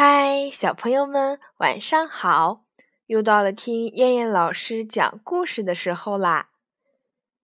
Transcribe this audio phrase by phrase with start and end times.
[0.00, 2.62] 嗨，小朋友们，晚上好！
[3.06, 6.50] 又到了听燕燕老师讲故事的时候啦。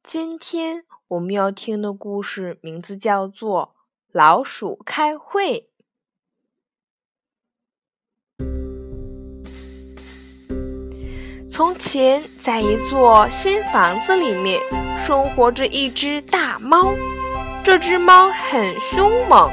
[0.05, 3.75] 今天我们要听的故事名字叫做
[4.13, 5.69] 《老鼠开会》。
[11.51, 14.63] 从前，在一座新房子里面，
[15.05, 16.95] 生活着一只大猫。
[17.65, 19.51] 这只猫很凶猛。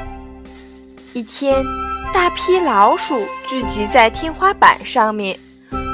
[1.14, 1.64] 一天，
[2.12, 5.36] 大批老鼠聚集在天花板上面，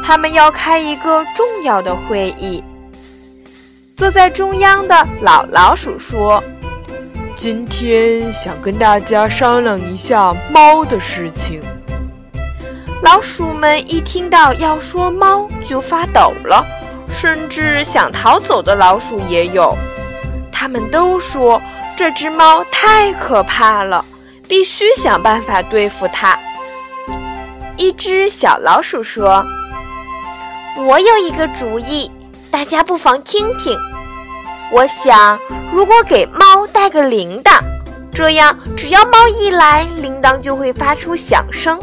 [0.05, 2.62] 他们要开一个重要的会议。
[3.97, 6.43] 坐在中央的老老鼠说
[7.37, 11.62] ：“今天想跟大家商量一下猫的事情。”
[13.01, 16.66] 老鼠们一听到要说猫就发抖了，
[17.10, 19.77] 甚至想逃走的老鼠也有。
[20.52, 21.62] 他们都说。
[21.96, 24.05] 这只猫太可怕了，
[24.48, 26.38] 必须想办法对付它。
[27.77, 29.45] 一只小老鼠说
[30.87, 32.10] ：“我有一个主意，
[32.51, 33.76] 大家不妨听听。
[34.73, 35.38] 我想，
[35.73, 37.60] 如果给猫带个铃铛，
[38.13, 41.79] 这样只要猫一来，铃铛就会发出响声，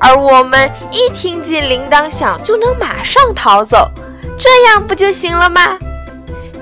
[0.00, 3.88] 而我们一听见铃铛响，就能马上逃走，
[4.38, 5.78] 这样不就行了吗？”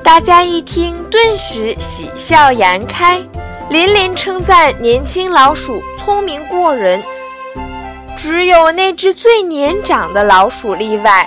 [0.04, 3.22] 大家一听，顿时喜笑颜开，
[3.74, 7.02] 连连称赞年轻老鼠聪明过人。
[8.16, 11.26] 只有那只最年长的老鼠例外。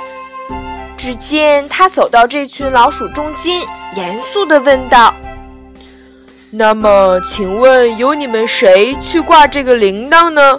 [0.96, 3.62] 只见他走到这群老鼠中间，
[3.98, 5.14] 严肃地问道
[6.50, 10.58] ：“那么，请问由你们谁去挂这个铃铛呢？”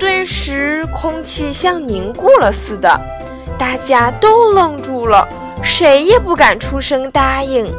[0.00, 3.00] 顿时，空气像凝固了似的，
[3.56, 5.28] 大家都愣住了。
[5.62, 7.72] 谁也不敢出声答应。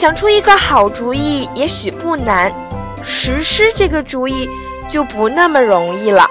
[0.00, 2.50] 想出一个好主意也许不难，
[3.04, 4.48] 实施这个主意
[4.88, 6.26] 就不那么容易了。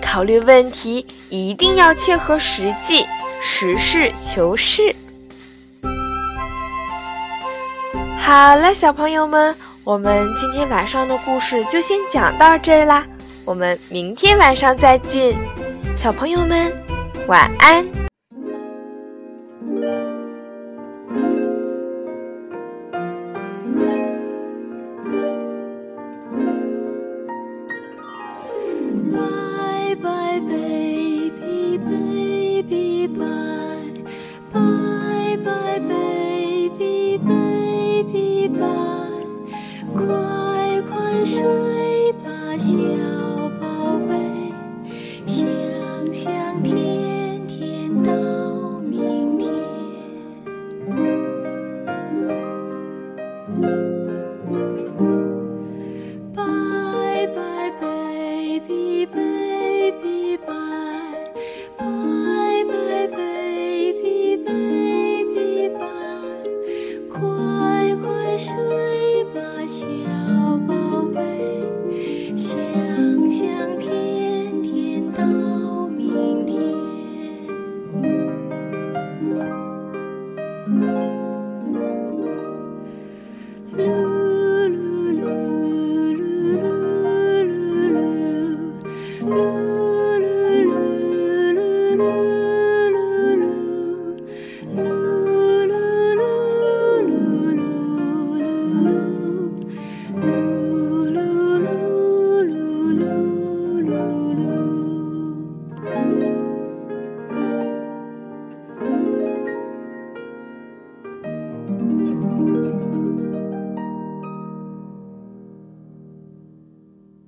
[0.00, 3.06] 考虑问题一定要切合实际，
[3.42, 4.96] 实事求是。
[8.18, 9.54] 好了，小朋友们，
[9.84, 13.04] 我们今天晚上的故事就先讲到这儿啦。
[13.44, 15.36] 我们明天晚上再见，
[15.94, 16.72] 小朋友们。
[17.28, 18.01] 晚安。
[30.02, 34.04] bye, baby, baby, bye,
[34.52, 34.81] bye.